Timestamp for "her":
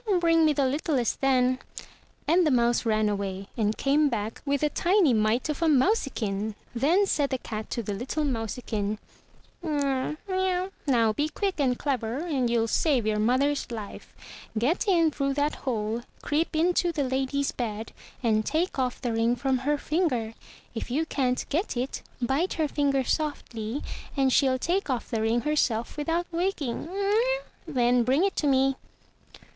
19.59-19.77, 22.53-22.67